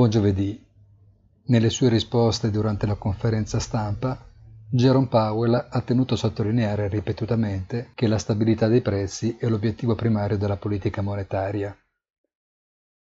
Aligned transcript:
Buon 0.00 0.12
giovedì. 0.12 0.58
Nelle 1.48 1.68
sue 1.68 1.90
risposte 1.90 2.50
durante 2.50 2.86
la 2.86 2.94
conferenza 2.94 3.58
stampa, 3.58 4.18
Jerome 4.70 5.08
Powell 5.08 5.66
ha 5.68 5.80
tenuto 5.82 6.14
a 6.14 6.16
sottolineare 6.16 6.88
ripetutamente 6.88 7.90
che 7.94 8.06
la 8.06 8.16
stabilità 8.16 8.66
dei 8.66 8.80
prezzi 8.80 9.36
è 9.38 9.46
l'obiettivo 9.46 9.94
primario 9.94 10.38
della 10.38 10.56
politica 10.56 11.02
monetaria. 11.02 11.76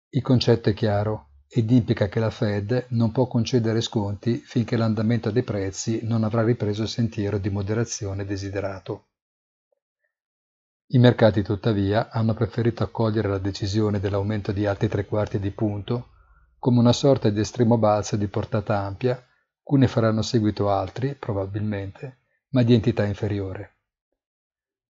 Il 0.09 0.23
concetto 0.23 0.71
è 0.71 0.75
chiaro 0.75 1.29
ed 1.47 1.71
implica 1.71 2.09
che 2.09 2.19
la 2.19 2.31
Fed 2.31 2.87
non 2.89 3.13
può 3.13 3.29
concedere 3.29 3.81
sconti 3.81 4.39
finché 4.39 4.77
l'andamento 4.77 5.31
dei 5.31 5.45
prezzi 5.45 6.01
non 6.03 6.25
avrà 6.25 6.43
ripreso 6.43 6.83
il 6.83 6.89
sentiero 6.89 7.39
di 7.39 7.49
moderazione 7.49 8.25
desiderato. 8.25 9.05
I 10.89 10.99
mercati 10.99 11.45
tuttavia 11.45 12.11
hanno 12.11 12.35
preferito 12.35 12.83
accogliere 12.83 13.29
la 13.29 13.39
decisione 13.39 14.01
dell'aumento 14.01 14.51
di 14.51 14.67
altri 14.67 14.89
tre 14.89 15.07
quarti 15.07 15.39
di 15.39 15.53
punto 15.53 16.09
come 16.63 16.79
una 16.79 16.93
sorta 16.93 17.29
di 17.29 17.41
estremo 17.41 17.77
balzo 17.77 18.15
di 18.15 18.29
portata 18.29 18.79
ampia, 18.79 19.21
cui 19.65 19.81
ne 19.81 19.89
faranno 19.89 20.23
seguito 20.23 20.71
altri, 20.71 21.17
probabilmente, 21.17 22.19
ma 22.51 22.63
di 22.63 22.73
entità 22.73 23.05
inferiore. 23.05 23.79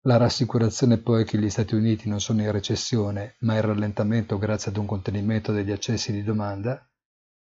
La 0.01 0.17
rassicurazione 0.17 0.97
poi 0.97 1.23
che 1.23 1.37
gli 1.37 1.49
Stati 1.49 1.73
Uniti 1.73 2.09
non 2.09 2.19
sono 2.19 2.41
in 2.41 2.51
recessione, 2.51 3.35
ma 3.39 3.55
in 3.55 3.61
rallentamento 3.61 4.37
grazie 4.37 4.69
ad 4.69 4.75
un 4.75 4.85
contenimento 4.85 5.53
degli 5.53 5.71
accessi 5.71 6.11
di 6.11 6.23
domanda, 6.23 6.85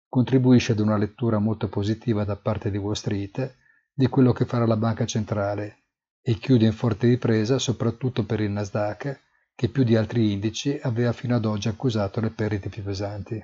contribuisce 0.06 0.72
ad 0.72 0.80
una 0.80 0.98
lettura 0.98 1.38
molto 1.38 1.70
positiva 1.70 2.22
da 2.24 2.36
parte 2.36 2.70
di 2.70 2.76
Wall 2.76 2.92
Street 2.92 3.56
di 3.90 4.06
quello 4.08 4.34
che 4.34 4.44
farà 4.44 4.66
la 4.66 4.76
banca 4.76 5.06
centrale 5.06 5.84
e 6.20 6.34
chiude 6.34 6.66
in 6.66 6.74
forte 6.74 7.06
ripresa 7.06 7.58
soprattutto 7.58 8.26
per 8.26 8.40
il 8.40 8.50
Nasdaq, 8.50 9.18
che 9.54 9.68
più 9.70 9.82
di 9.82 9.96
altri 9.96 10.30
indici 10.30 10.78
aveva 10.82 11.14
fino 11.14 11.36
ad 11.36 11.46
oggi 11.46 11.68
accusato 11.68 12.20
le 12.20 12.28
perdite 12.28 12.68
più 12.68 12.82
pesanti. 12.82 13.42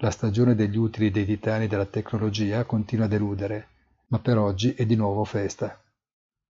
La 0.00 0.12
stagione 0.12 0.54
degli 0.54 0.76
utili 0.76 1.10
dei 1.10 1.24
titani 1.24 1.66
della 1.66 1.84
tecnologia 1.84 2.62
continua 2.62 3.06
a 3.06 3.08
deludere, 3.08 3.66
ma 4.08 4.20
per 4.20 4.38
oggi 4.38 4.72
è 4.74 4.86
di 4.86 4.94
nuovo 4.94 5.24
festa. 5.24 5.76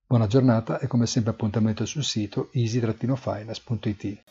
Buona 0.06 0.26
giornata 0.26 0.78
e 0.78 0.86
come 0.86 1.06
sempre 1.06 1.30
appuntamento 1.30 1.86
sul 1.86 2.04
sito 2.04 2.50
easy-finance.it. 2.52 4.22